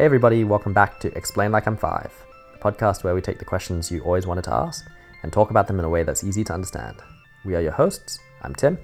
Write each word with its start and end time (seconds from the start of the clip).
Hey, 0.00 0.06
everybody, 0.06 0.44
welcome 0.44 0.72
back 0.72 0.98
to 1.00 1.14
Explain 1.14 1.52
Like 1.52 1.66
I'm 1.66 1.76
Five, 1.76 2.10
the 2.54 2.58
podcast 2.58 3.04
where 3.04 3.14
we 3.14 3.20
take 3.20 3.38
the 3.38 3.44
questions 3.44 3.90
you 3.90 4.00
always 4.00 4.26
wanted 4.26 4.44
to 4.44 4.54
ask 4.54 4.88
and 5.22 5.30
talk 5.30 5.50
about 5.50 5.66
them 5.66 5.78
in 5.78 5.84
a 5.84 5.90
way 5.90 6.04
that's 6.04 6.24
easy 6.24 6.42
to 6.44 6.54
understand. 6.54 6.96
We 7.44 7.54
are 7.54 7.60
your 7.60 7.72
hosts. 7.72 8.18
I'm 8.40 8.54
Tim. 8.54 8.78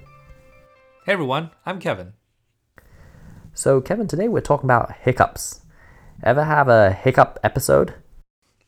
Hey 1.07 1.13
everyone, 1.13 1.49
I'm 1.65 1.79
Kevin. 1.79 2.13
So, 3.55 3.81
Kevin, 3.81 4.07
today 4.07 4.27
we're 4.27 4.41
talking 4.41 4.67
about 4.67 4.91
hiccups. 4.91 5.61
Ever 6.21 6.43
have 6.43 6.67
a 6.67 6.91
hiccup 6.91 7.39
episode? 7.43 7.95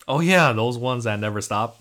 Oh 0.07 0.19
yeah, 0.19 0.51
those 0.51 0.75
ones 0.75 1.03
that 1.03 1.19
never 1.19 1.41
stop. 1.41 1.79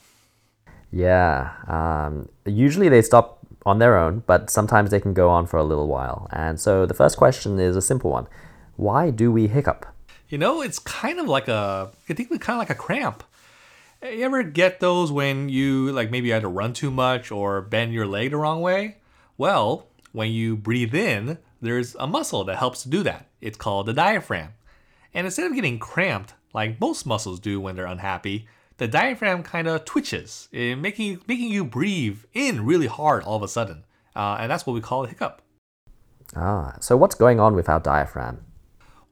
Yeah. 0.92 1.54
Um, 1.66 2.28
usually 2.44 2.90
they 2.90 3.00
stop 3.00 3.38
on 3.64 3.78
their 3.78 3.96
own, 3.96 4.22
but 4.26 4.50
sometimes 4.50 4.90
they 4.90 5.00
can 5.00 5.14
go 5.14 5.30
on 5.30 5.46
for 5.46 5.56
a 5.56 5.64
little 5.64 5.88
while. 5.88 6.28
And 6.30 6.60
so 6.60 6.84
the 6.84 6.92
first 6.92 7.16
question 7.16 7.58
is 7.58 7.74
a 7.74 7.80
simple 7.80 8.10
one 8.10 8.26
Why 8.76 9.08
do 9.08 9.32
we 9.32 9.46
hiccup? 9.46 9.86
You 10.28 10.38
know, 10.38 10.60
it's 10.60 10.78
kind 10.78 11.18
of 11.18 11.26
like 11.26 11.48
a, 11.48 11.90
I 12.08 12.12
think 12.12 12.30
it's 12.30 12.44
kind 12.44 12.56
of 12.56 12.58
like 12.58 12.70
a 12.70 12.74
cramp. 12.74 13.22
You 14.02 14.22
ever 14.24 14.42
get 14.42 14.78
those 14.78 15.10
when 15.10 15.48
you 15.48 15.90
like 15.92 16.10
maybe 16.10 16.30
had 16.30 16.42
to 16.42 16.48
run 16.48 16.72
too 16.72 16.90
much 16.90 17.32
or 17.32 17.60
bend 17.62 17.92
your 17.92 18.06
leg 18.06 18.30
the 18.30 18.36
wrong 18.36 18.60
way? 18.60 18.98
Well, 19.36 19.88
when 20.12 20.30
you 20.30 20.56
breathe 20.56 20.94
in, 20.94 21.38
there's 21.60 21.96
a 21.96 22.06
muscle 22.06 22.44
that 22.44 22.58
helps 22.58 22.82
to 22.82 22.88
do 22.88 23.02
that. 23.02 23.26
It's 23.40 23.56
called 23.56 23.86
the 23.86 23.92
diaphragm. 23.92 24.50
And 25.14 25.26
instead 25.26 25.46
of 25.46 25.54
getting 25.54 25.78
cramped 25.78 26.34
like 26.54 26.80
most 26.80 27.06
muscles 27.06 27.40
do 27.40 27.60
when 27.60 27.74
they're 27.74 27.86
unhappy, 27.86 28.46
the 28.76 28.86
diaphragm 28.86 29.42
kind 29.42 29.66
of 29.66 29.84
twitches, 29.84 30.48
eh, 30.52 30.74
making 30.74 31.20
making 31.26 31.50
you 31.50 31.64
breathe 31.64 32.20
in 32.32 32.64
really 32.64 32.86
hard 32.86 33.24
all 33.24 33.36
of 33.36 33.42
a 33.42 33.48
sudden, 33.48 33.84
uh, 34.14 34.36
and 34.38 34.50
that's 34.50 34.66
what 34.66 34.72
we 34.72 34.80
call 34.80 35.04
a 35.04 35.08
hiccup. 35.08 35.42
Ah, 36.36 36.76
so 36.80 36.96
what's 36.96 37.14
going 37.14 37.40
on 37.40 37.54
with 37.54 37.68
our 37.68 37.80
diaphragm? 37.80 38.44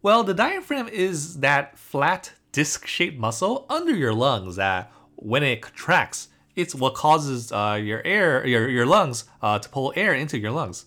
Well, 0.06 0.22
the 0.22 0.34
diaphragm 0.34 0.86
is 0.86 1.40
that 1.40 1.76
flat 1.76 2.30
disc-shaped 2.52 3.18
muscle 3.18 3.66
under 3.68 3.92
your 3.92 4.14
lungs 4.14 4.54
that, 4.54 4.92
when 5.16 5.42
it 5.42 5.62
contracts, 5.62 6.28
it's 6.54 6.76
what 6.76 6.94
causes 6.94 7.50
uh, 7.50 7.80
your 7.82 8.06
air, 8.06 8.46
your 8.46 8.68
your 8.68 8.86
lungs, 8.86 9.24
uh, 9.42 9.58
to 9.58 9.68
pull 9.68 9.92
air 9.96 10.14
into 10.14 10.38
your 10.38 10.52
lungs, 10.52 10.84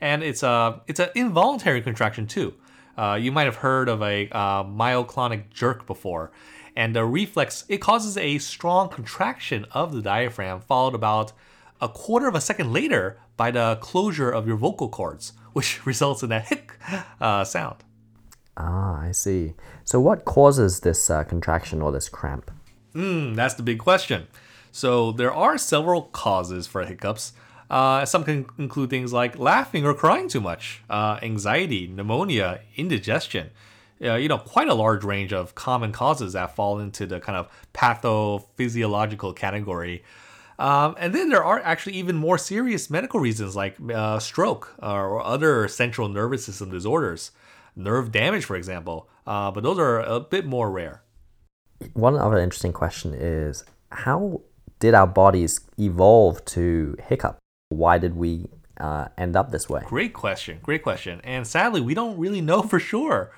and 0.00 0.24
it's 0.24 0.42
a 0.42 0.82
it's 0.88 0.98
an 0.98 1.10
involuntary 1.14 1.80
contraction 1.80 2.26
too. 2.26 2.54
Uh, 2.98 3.14
you 3.14 3.30
might 3.30 3.44
have 3.44 3.54
heard 3.54 3.88
of 3.88 4.02
a 4.02 4.28
uh, 4.30 4.64
myoclonic 4.64 5.48
jerk 5.50 5.86
before, 5.86 6.32
and 6.74 6.96
the 6.96 7.04
reflex 7.04 7.64
it 7.68 7.78
causes 7.78 8.16
a 8.16 8.38
strong 8.38 8.88
contraction 8.88 9.64
of 9.70 9.92
the 9.92 10.02
diaphragm, 10.02 10.60
followed 10.60 10.96
about 10.96 11.32
a 11.80 11.88
quarter 11.88 12.26
of 12.26 12.34
a 12.34 12.40
second 12.40 12.72
later 12.72 13.16
by 13.36 13.52
the 13.52 13.78
closure 13.80 14.32
of 14.32 14.44
your 14.44 14.56
vocal 14.56 14.88
cords, 14.88 15.34
which 15.52 15.86
results 15.86 16.24
in 16.24 16.30
that 16.30 16.48
hic 16.48 16.72
uh, 17.20 17.44
sound. 17.44 17.85
Ah, 18.56 19.00
I 19.00 19.12
see. 19.12 19.54
So, 19.84 20.00
what 20.00 20.24
causes 20.24 20.80
this 20.80 21.10
uh, 21.10 21.24
contraction 21.24 21.82
or 21.82 21.92
this 21.92 22.08
cramp? 22.08 22.50
Mm, 22.94 23.36
that's 23.36 23.54
the 23.54 23.62
big 23.62 23.78
question. 23.78 24.26
So, 24.72 25.12
there 25.12 25.32
are 25.32 25.58
several 25.58 26.02
causes 26.02 26.66
for 26.66 26.84
hiccups. 26.84 27.32
Uh, 27.68 28.04
some 28.04 28.24
can 28.24 28.46
include 28.58 28.90
things 28.90 29.12
like 29.12 29.38
laughing 29.38 29.84
or 29.84 29.92
crying 29.92 30.28
too 30.28 30.40
much, 30.40 30.82
uh, 30.88 31.18
anxiety, 31.22 31.86
pneumonia, 31.86 32.60
indigestion. 32.76 33.50
Uh, 34.02 34.14
you 34.14 34.28
know, 34.28 34.38
quite 34.38 34.68
a 34.68 34.74
large 34.74 35.04
range 35.04 35.32
of 35.32 35.54
common 35.54 35.90
causes 35.90 36.34
that 36.34 36.54
fall 36.54 36.78
into 36.78 37.06
the 37.06 37.18
kind 37.18 37.36
of 37.36 37.48
pathophysiological 37.74 39.34
category. 39.34 40.04
Um, 40.58 40.94
and 40.98 41.14
then 41.14 41.28
there 41.28 41.44
are 41.44 41.60
actually 41.60 41.94
even 41.94 42.16
more 42.16 42.38
serious 42.38 42.88
medical 42.88 43.20
reasons 43.20 43.56
like 43.56 43.76
uh, 43.92 44.18
stroke 44.18 44.74
or 44.82 45.22
other 45.22 45.68
central 45.68 46.08
nervous 46.08 46.44
system 46.44 46.70
disorders, 46.70 47.30
nerve 47.76 48.10
damage, 48.10 48.44
for 48.44 48.56
example. 48.56 49.08
Uh, 49.26 49.50
but 49.50 49.62
those 49.62 49.78
are 49.78 50.00
a 50.00 50.20
bit 50.20 50.46
more 50.46 50.70
rare. 50.70 51.02
One 51.92 52.16
other 52.16 52.38
interesting 52.38 52.72
question 52.72 53.12
is 53.14 53.64
how 53.92 54.40
did 54.80 54.94
our 54.94 55.06
bodies 55.06 55.60
evolve 55.78 56.44
to 56.46 56.96
hiccup? 57.06 57.38
Why 57.68 57.98
did 57.98 58.16
we 58.16 58.46
uh, 58.78 59.08
end 59.18 59.36
up 59.36 59.50
this 59.50 59.68
way? 59.68 59.82
Great 59.86 60.14
question. 60.14 60.58
Great 60.62 60.82
question. 60.82 61.20
And 61.24 61.46
sadly, 61.46 61.80
we 61.80 61.94
don't 61.94 62.18
really 62.18 62.40
know 62.40 62.62
for 62.62 62.78
sure. 62.78 63.32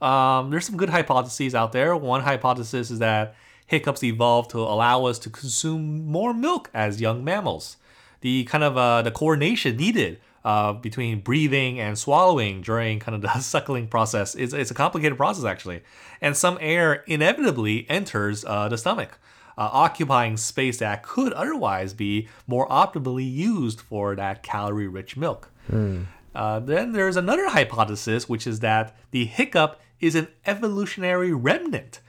Um, 0.00 0.50
there's 0.50 0.66
some 0.66 0.76
good 0.76 0.90
hypotheses 0.90 1.54
out 1.54 1.72
there. 1.72 1.96
One 1.96 2.22
hypothesis 2.22 2.90
is 2.90 2.98
that 2.98 3.34
hiccups 3.66 4.02
evolved 4.02 4.50
to 4.50 4.58
allow 4.58 5.06
us 5.06 5.18
to 5.20 5.30
consume 5.30 6.06
more 6.06 6.34
milk 6.34 6.70
as 6.74 7.00
young 7.00 7.24
mammals. 7.24 7.76
The 8.20 8.44
kind 8.44 8.64
of 8.64 8.76
uh, 8.76 9.02
the 9.02 9.10
coordination 9.10 9.76
needed 9.76 10.20
uh, 10.44 10.74
between 10.74 11.20
breathing 11.20 11.80
and 11.80 11.98
swallowing 11.98 12.60
during 12.60 13.00
kind 13.00 13.14
of 13.14 13.22
the 13.22 13.38
suckling 13.40 13.88
process 13.88 14.34
is 14.34 14.52
it's 14.52 14.70
a 14.70 14.74
complicated 14.74 15.16
process 15.16 15.44
actually, 15.44 15.82
and 16.20 16.36
some 16.36 16.58
air 16.60 17.04
inevitably 17.06 17.88
enters 17.88 18.44
uh, 18.44 18.68
the 18.68 18.78
stomach 18.78 19.18
uh, 19.56 19.68
occupying 19.72 20.36
space 20.36 20.78
that 20.78 21.02
could 21.02 21.32
otherwise 21.32 21.94
be 21.94 22.28
more 22.46 22.68
optimally 22.68 23.30
used 23.30 23.80
for 23.80 24.14
that 24.16 24.42
calorie 24.42 24.88
rich 24.88 25.16
milk. 25.16 25.50
Mm. 25.70 26.06
Uh, 26.34 26.58
then 26.58 26.92
there's 26.92 27.16
another 27.16 27.48
hypothesis, 27.48 28.28
which 28.28 28.46
is 28.46 28.60
that 28.60 28.96
the 29.12 29.24
hiccup 29.24 29.80
is 30.00 30.14
an 30.14 30.28
evolutionary 30.46 31.32
remnant 31.32 32.00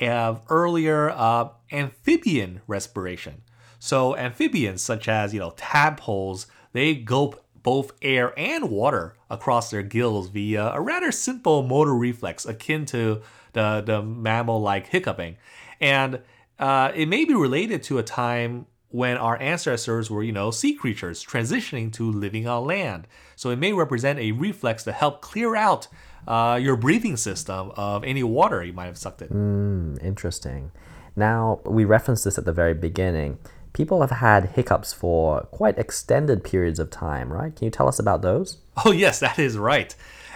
of 0.00 0.42
earlier 0.48 1.10
uh, 1.10 1.48
amphibian 1.72 2.60
respiration. 2.66 3.42
So 3.78 4.14
amphibians, 4.16 4.82
such 4.82 5.08
as 5.08 5.32
you 5.32 5.40
know 5.40 5.52
tadpoles, 5.56 6.46
they 6.72 6.94
gulp 6.94 7.42
both 7.62 7.92
air 8.02 8.32
and 8.38 8.70
water 8.70 9.14
across 9.28 9.70
their 9.70 9.82
gills 9.82 10.28
via 10.28 10.70
a 10.72 10.80
rather 10.80 11.12
simple 11.12 11.62
motor 11.62 11.94
reflex 11.94 12.46
akin 12.46 12.86
to 12.86 13.22
the, 13.52 13.82
the 13.84 14.02
mammal-like 14.02 14.86
hiccuping. 14.88 15.36
And 15.80 16.20
uh, 16.58 16.92
it 16.94 17.06
may 17.06 17.24
be 17.24 17.34
related 17.34 17.82
to 17.84 17.98
a 17.98 18.02
time 18.02 18.66
when 18.88 19.16
our 19.16 19.40
ancestors 19.40 20.10
were, 20.10 20.22
you 20.22 20.32
know, 20.32 20.50
sea 20.50 20.74
creatures 20.74 21.24
transitioning 21.24 21.92
to 21.92 22.10
living 22.10 22.46
on 22.46 22.64
land. 22.64 23.06
So 23.36 23.50
it 23.50 23.56
may 23.56 23.72
represent 23.72 24.18
a 24.18 24.32
reflex 24.32 24.82
to 24.84 24.92
help 24.92 25.20
clear 25.20 25.54
out 25.54 25.86
uh, 26.26 26.58
your 26.60 26.76
breathing 26.76 27.16
system 27.16 27.72
of 27.76 28.04
any 28.04 28.22
water 28.22 28.62
you 28.64 28.72
might 28.72 28.86
have 28.86 28.98
sucked 28.98 29.22
in. 29.22 29.28
Mm, 29.28 30.04
interesting. 30.04 30.72
Now, 31.16 31.60
we 31.64 31.84
referenced 31.84 32.24
this 32.24 32.36
at 32.36 32.44
the 32.44 32.52
very 32.52 32.74
beginning. 32.74 33.38
People 33.72 34.00
have 34.00 34.10
had 34.10 34.50
hiccups 34.50 34.92
for 34.92 35.42
quite 35.52 35.78
extended 35.78 36.42
periods 36.42 36.78
of 36.78 36.90
time, 36.90 37.32
right? 37.32 37.54
Can 37.54 37.66
you 37.66 37.70
tell 37.70 37.88
us 37.88 37.98
about 37.98 38.22
those? 38.22 38.58
Oh, 38.84 38.92
yes, 38.92 39.20
that 39.20 39.38
is 39.38 39.58
right. 39.58 39.94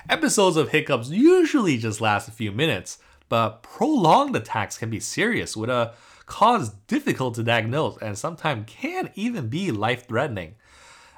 Episodes 0.09 0.57
of 0.59 0.69
hiccups 0.69 1.09
usually 1.09 1.79
just 1.79 2.01
last 2.01 2.29
a 2.29 2.33
few 2.33 2.53
minutes, 2.53 2.99
but 3.29 3.63
prolonged 3.63 4.37
attacks 4.37 4.77
can 4.77 4.91
be 4.91 5.01
serious 5.01 5.57
with 5.57 5.71
a 5.71 5.95
cause 6.27 6.71
difficult 6.87 7.35
to 7.35 7.43
diagnose 7.43 7.97
and 7.99 8.17
sometimes 8.17 8.65
can 8.67 9.11
even 9.15 9.49
be 9.49 9.71
life 9.71 10.07
threatening. 10.07 10.55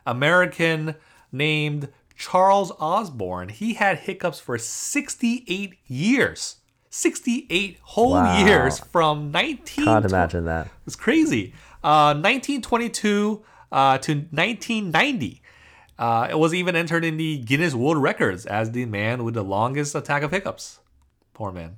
American 0.07 0.95
named 1.33 1.89
Charles 2.17 2.73
Osborne, 2.79 3.49
he 3.49 3.75
had 3.75 3.99
hiccups 3.99 4.41
for 4.41 4.57
68 4.57 5.75
years. 5.87 6.57
68 6.97 7.79
whole 7.83 8.13
wow. 8.13 8.39
years 8.39 8.79
from 8.79 9.31
19 9.31 9.85
Can't 9.85 10.05
imagine 10.07 10.47
that. 10.47 10.69
It's 10.87 10.97
crazy. 10.97 11.53
Uh, 11.85 12.15
1922 12.15 13.45
uh, 13.71 13.99
to 13.99 14.13
1990. 14.15 15.43
Uh, 15.99 16.29
it 16.31 16.39
was 16.39 16.55
even 16.55 16.75
entered 16.75 17.05
in 17.05 17.19
the 17.19 17.37
Guinness 17.39 17.75
World 17.75 17.99
Records 17.99 18.47
as 18.47 18.71
the 18.71 18.87
man 18.87 19.25
with 19.25 19.35
the 19.35 19.45
longest 19.45 19.95
attack 19.95 20.23
of 20.23 20.31
hiccups. 20.31 20.81
Poor 21.35 21.53
man. 21.53 21.77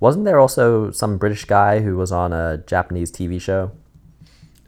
Wasn't 0.00 0.24
there 0.24 0.40
also 0.40 0.90
some 0.90 1.18
British 1.18 1.44
guy 1.44 1.80
who 1.80 1.98
was 1.98 2.10
on 2.10 2.32
a 2.32 2.56
Japanese 2.66 3.12
TV 3.12 3.38
show? 3.38 3.72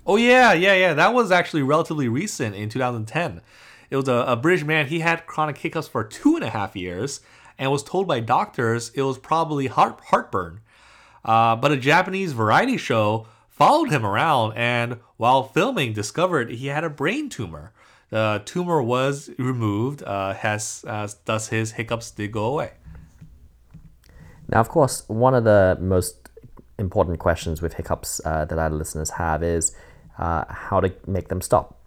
Oh 0.07 0.17
yeah, 0.17 0.53
yeah, 0.53 0.75
yeah. 0.75 0.93
That 0.93 1.15
was 1.15 1.33
actually 1.33 1.63
relatively 1.63 2.07
recent 2.09 2.55
in 2.55 2.69
2010. 2.69 3.41
It 3.89 3.97
was 3.97 4.09
a, 4.09 4.25
a 4.29 4.37
British 4.37 4.65
man. 4.65 4.89
He 4.89 5.01
had 5.01 5.27
chronic 5.27 5.57
hiccups 5.57 5.89
for 5.89 6.05
two 6.05 6.37
and 6.37 6.45
a 6.45 6.51
half 6.51 6.77
years, 6.77 7.21
and 7.59 7.71
was 7.71 7.83
told 7.83 8.07
by 8.07 8.21
doctors 8.21 8.91
it 8.95 9.03
was 9.03 9.19
probably 9.19 9.67
heart 9.67 10.01
heartburn. 10.07 10.61
Uh, 11.25 11.57
but 11.57 11.73
a 11.73 11.77
Japanese 11.77 12.33
variety 12.33 12.77
show 12.77 13.27
followed 13.49 13.91
him 13.91 14.05
around, 14.05 14.53
and 14.57 14.99
while 15.17 15.45
filming, 15.45 15.93
discovered 15.93 16.51
he 16.51 16.67
had 16.67 16.85
a 16.85 16.91
brain 16.91 17.29
tumor. 17.29 17.73
The 18.11 18.43
tumor 18.45 18.83
was 18.83 19.31
removed, 19.39 20.03
uh, 20.03 20.35
has 20.35 20.85
uh, 20.87 21.09
thus 21.25 21.49
his 21.49 21.73
hiccups 21.73 22.11
did 22.11 22.33
go 22.33 22.45
away. 22.45 22.73
Now, 24.49 24.61
of 24.61 24.69
course, 24.69 25.05
one 25.09 25.35
of 25.35 25.45
the 25.45 25.79
most 25.81 26.29
important 26.79 27.19
questions 27.19 27.63
with 27.63 27.75
hiccups 27.75 28.21
uh, 28.25 28.45
that 28.45 28.59
our 28.59 28.71
listeners 28.71 29.11
have 29.11 29.43
is 29.43 29.75
uh, 30.19 30.45
how 30.49 30.81
to 30.81 30.93
make 31.07 31.29
them 31.29 31.41
stop. 31.41 31.79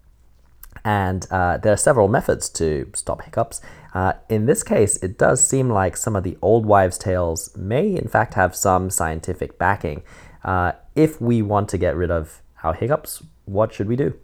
And 0.84 1.26
uh, 1.30 1.58
there 1.58 1.72
are 1.72 1.78
several 1.78 2.08
methods 2.08 2.48
to 2.50 2.90
stop 2.94 3.22
hiccups. 3.22 3.60
Uh, 3.94 4.12
in 4.28 4.46
this 4.46 4.62
case, 4.62 4.96
it 4.98 5.18
does 5.18 5.46
seem 5.46 5.70
like 5.70 5.96
some 5.96 6.14
of 6.14 6.22
the 6.22 6.36
old 6.42 6.66
wives' 6.66 6.98
tales 6.98 7.56
may, 7.56 7.94
in 7.94 8.08
fact, 8.08 8.34
have 8.34 8.54
some 8.54 8.90
scientific 8.90 9.58
backing. 9.58 10.02
Uh, 10.44 10.72
if 10.94 11.20
we 11.20 11.42
want 11.42 11.68
to 11.70 11.78
get 11.78 11.96
rid 11.96 12.10
of 12.10 12.42
our 12.62 12.74
hiccups, 12.74 13.22
what 13.46 13.72
should 13.72 13.88
we 13.88 13.96
do? 13.96 14.14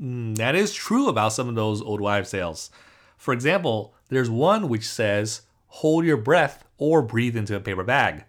Mm, 0.00 0.36
that 0.36 0.54
is 0.54 0.74
true 0.74 1.08
about 1.08 1.32
some 1.32 1.48
of 1.48 1.54
those 1.54 1.80
old 1.80 2.00
wives' 2.00 2.30
tales. 2.30 2.70
For 3.16 3.32
example, 3.32 3.94
there's 4.08 4.30
one 4.30 4.68
which 4.68 4.88
says 4.88 5.42
hold 5.68 6.04
your 6.04 6.16
breath 6.16 6.64
or 6.76 7.00
breathe 7.02 7.36
into 7.36 7.56
a 7.56 7.60
paper 7.60 7.84
bag. 7.84 8.24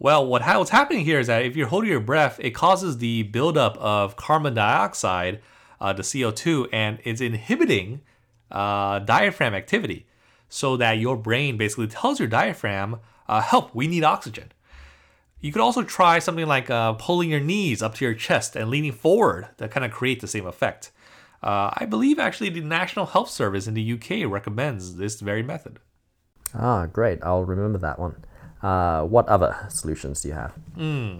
Well, 0.00 0.26
what 0.26 0.42
ha- 0.42 0.58
what's 0.58 0.70
happening 0.70 1.04
here 1.04 1.20
is 1.20 1.28
that 1.28 1.44
if 1.44 1.56
you're 1.56 1.68
holding 1.68 1.90
your 1.90 2.00
breath, 2.00 2.38
it 2.40 2.50
causes 2.50 2.98
the 2.98 3.24
buildup 3.24 3.76
of 3.78 4.16
carbon 4.16 4.54
dioxide, 4.54 5.40
uh, 5.80 5.92
the 5.92 6.02
CO2, 6.02 6.68
and 6.72 6.98
it's 7.04 7.20
inhibiting 7.20 8.00
uh, 8.50 8.98
diaphragm 9.00 9.54
activity 9.54 10.06
so 10.48 10.76
that 10.76 10.98
your 10.98 11.16
brain 11.16 11.56
basically 11.56 11.86
tells 11.86 12.18
your 12.18 12.28
diaphragm, 12.28 13.00
uh, 13.28 13.40
help, 13.40 13.74
we 13.74 13.86
need 13.86 14.04
oxygen. 14.04 14.52
You 15.40 15.52
could 15.52 15.62
also 15.62 15.82
try 15.82 16.18
something 16.18 16.46
like 16.46 16.68
uh, 16.68 16.94
pulling 16.94 17.30
your 17.30 17.40
knees 17.40 17.82
up 17.82 17.94
to 17.96 18.04
your 18.04 18.14
chest 18.14 18.56
and 18.56 18.70
leaning 18.70 18.92
forward 18.92 19.48
to 19.58 19.68
kind 19.68 19.84
of 19.84 19.92
create 19.92 20.20
the 20.20 20.26
same 20.26 20.46
effect. 20.46 20.90
Uh, 21.42 21.70
I 21.74 21.86
believe 21.86 22.18
actually 22.18 22.50
the 22.50 22.60
National 22.60 23.06
Health 23.06 23.30
Service 23.30 23.68
in 23.68 23.74
the 23.74 23.92
UK 23.92 24.28
recommends 24.28 24.96
this 24.96 25.20
very 25.20 25.42
method. 25.42 25.78
Ah, 26.54 26.86
great. 26.86 27.18
I'll 27.22 27.44
remember 27.44 27.78
that 27.78 27.98
one. 27.98 28.24
Uh, 28.62 29.04
what 29.04 29.28
other 29.28 29.56
solutions 29.68 30.22
do 30.22 30.28
you 30.28 30.34
have? 30.34 30.52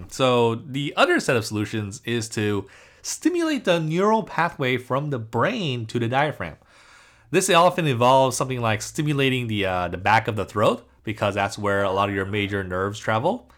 So 0.08 0.56
the 0.56 0.92
other 0.96 1.20
set 1.20 1.36
of 1.36 1.44
solutions 1.44 2.02
is 2.04 2.28
to 2.30 2.66
stimulate 3.02 3.64
the 3.64 3.78
neural 3.78 4.24
pathway 4.24 4.76
from 4.76 5.10
the 5.10 5.20
brain 5.20 5.86
to 5.86 6.00
the 6.00 6.08
diaphragm. 6.08 6.56
This 7.30 7.50
often 7.50 7.86
involves 7.86 8.36
something 8.36 8.60
like 8.60 8.80
stimulating 8.80 9.48
the 9.48 9.66
uh, 9.66 9.88
the 9.88 9.98
back 9.98 10.28
of 10.28 10.36
the 10.36 10.44
throat 10.44 10.88
because 11.04 11.34
that's 11.34 11.58
where 11.58 11.82
a 11.82 11.92
lot 11.92 12.08
of 12.08 12.14
your 12.14 12.24
major 12.24 12.64
nerves 12.64 12.98
travel. 12.98 13.50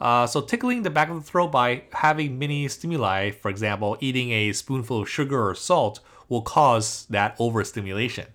Uh, 0.00 0.26
so 0.26 0.40
tickling 0.40 0.82
the 0.82 0.90
back 0.90 1.08
of 1.08 1.16
the 1.16 1.22
throat 1.22 1.48
by 1.48 1.82
having 1.92 2.38
mini 2.38 2.68
stimuli, 2.68 3.30
for 3.30 3.48
example, 3.48 3.96
eating 4.00 4.30
a 4.30 4.52
spoonful 4.52 5.02
of 5.02 5.08
sugar 5.08 5.48
or 5.48 5.54
salt, 5.54 6.00
will 6.28 6.42
cause 6.42 7.06
that 7.08 7.34
overstimulation. 7.38 8.26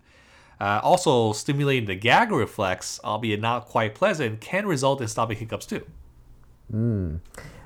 Uh, 0.60 0.80
also, 0.84 1.34
stimulating 1.34 1.86
the 1.86 1.96
gag 1.96 2.32
reflex, 2.32 3.00
albeit 3.04 3.40
not 3.40 3.66
quite 3.66 3.96
pleasant, 3.96 4.42
can 4.42 4.66
result 4.66 5.02
in 5.02 5.08
stopping 5.08 5.38
hiccups 5.38 5.66
too. 5.66 5.86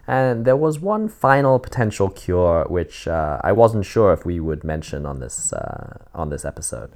And 0.07 0.45
there 0.45 0.55
was 0.55 0.79
one 0.79 1.09
final 1.09 1.57
potential 1.59 2.09
cure 2.09 2.65
which 2.69 3.07
uh, 3.07 3.39
I 3.43 3.51
wasn't 3.51 3.85
sure 3.85 4.13
if 4.13 4.25
we 4.25 4.39
would 4.39 4.63
mention 4.63 5.05
on 5.05 5.19
this 5.19 5.51
uh, 5.51 5.97
on 6.13 6.29
this 6.29 6.45
episode. 6.45 6.93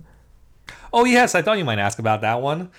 Oh 0.91 1.05
yes, 1.05 1.35
I 1.35 1.41
thought 1.41 1.57
you 1.57 1.65
might 1.65 1.79
ask 1.79 1.99
about 1.99 2.21
that 2.21 2.41
one. 2.41 2.71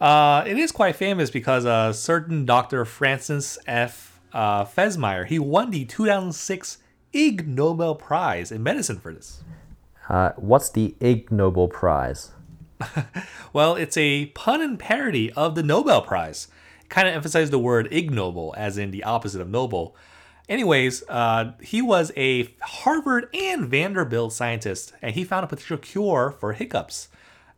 Uh, 0.00 0.44
it 0.46 0.56
is 0.56 0.72
quite 0.72 0.96
famous 0.96 1.30
because 1.30 1.64
a 1.64 1.92
certain 1.94 2.44
Dr. 2.44 2.84
Francis 2.84 3.58
F. 3.66 4.20
Uh, 4.32 4.64
Fesmire 4.64 5.26
he 5.26 5.38
won 5.38 5.70
the 5.70 5.86
2006 5.86 6.78
Ig 7.12 7.48
Nobel 7.48 7.94
Prize 7.94 8.52
in 8.52 8.62
medicine 8.62 8.98
for 8.98 9.12
this. 9.12 9.42
Uh, 10.08 10.32
what's 10.36 10.68
the 10.70 10.94
Ig 11.00 11.32
Nobel 11.32 11.68
Prize? 11.68 12.32
Well, 13.52 13.74
it's 13.74 13.96
a 13.96 14.26
pun 14.26 14.60
and 14.60 14.78
parody 14.78 15.32
of 15.32 15.54
the 15.54 15.62
Nobel 15.62 16.02
Prize. 16.02 16.48
Kind 16.90 17.08
of 17.08 17.14
emphasized 17.14 17.52
the 17.52 17.58
word 17.58 17.88
ignoble, 17.90 18.54
as 18.58 18.76
in 18.76 18.90
the 18.90 19.02
opposite 19.02 19.40
of 19.40 19.48
noble. 19.48 19.96
Anyways, 20.46 21.02
uh, 21.08 21.52
he 21.62 21.80
was 21.80 22.12
a 22.18 22.54
Harvard 22.60 23.28
and 23.34 23.66
Vanderbilt 23.66 24.34
scientist, 24.34 24.92
and 25.00 25.14
he 25.14 25.24
found 25.24 25.44
a 25.44 25.48
potential 25.48 25.78
cure 25.78 26.36
for 26.38 26.52
hiccups. 26.52 27.08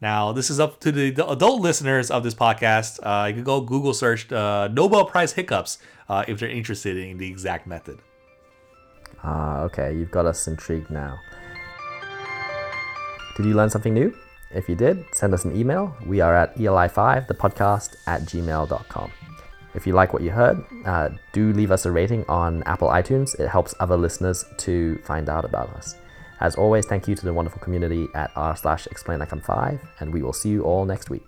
Now, 0.00 0.31
this 0.31 0.49
is 0.49 0.61
up 0.61 0.79
to 0.81 0.93
the, 0.93 1.09
adult 1.29 1.61
listeners 1.61 2.11
of 2.11 2.23
this 2.23 2.35
podcast. 2.35 3.00
Uh, 3.03 3.27
you 3.27 3.35
can 3.35 3.43
go 3.43 3.61
Google 3.61 3.93
search 3.93 4.31
uh, 4.31 4.69
Nobel 4.69 5.05
Prize 5.05 5.33
hiccups 5.33 5.79
uh, 6.09 6.25
if 6.29 6.39
they're 6.39 6.49
interested 6.49 6.97
in 6.97 7.19
the 7.19 7.29
exact 7.29 7.67
method. 7.67 7.99
Ah, 9.25 9.62
okay, 9.62 9.93
you've 9.93 10.12
got 10.12 10.25
us 10.25 10.47
intrigued 10.47 10.91
now. 10.91 11.19
Did 13.37 13.47
you 13.47 13.55
learn 13.55 13.71
something 13.71 13.93
new? 13.93 14.17
If 14.53 14.69
you 14.69 14.77
did, 14.77 15.05
send 15.12 15.35
us 15.35 15.45
an 15.45 15.56
email. 15.56 15.95
We 16.06 16.21
are 16.21 16.35
at 16.35 16.56
eli5, 16.56 17.27
the 17.27 17.35
podcast 17.35 17.97
at 18.06 18.23
gmail.com. 18.23 19.11
If 19.75 19.87
you 19.87 19.93
like 19.93 20.12
what 20.12 20.23
you 20.23 20.31
heard, 20.31 20.65
uh, 20.87 21.11
do 21.33 21.53
leave 21.53 21.73
us 21.73 21.87
a 21.87 21.93
rating 21.93 22.25
on 22.29 22.62
Apple 22.65 22.89
iTunes. 22.89 23.39
It 23.39 23.49
helps 23.49 23.75
other 23.81 23.97
listeners 23.97 24.44
to 24.59 24.99
find 25.05 25.29
out 25.29 25.44
about 25.44 25.71
us. 25.71 25.97
As 26.40 26.55
always, 26.55 26.87
thank 26.87 27.08
you 27.08 27.17
to 27.17 27.25
the 27.25 27.32
wonderful 27.32 27.61
community 27.61 28.06
at 28.14 28.31
r 28.37 28.55
slash 28.56 28.87
explain 28.87 29.19
like 29.19 29.32
I'm 29.32 29.40
five, 29.40 29.81
and 29.99 30.12
we 30.12 30.23
will 30.23 30.32
see 30.32 30.50
you 30.50 30.62
all 30.62 30.85
next 30.85 31.11
week. 31.11 31.26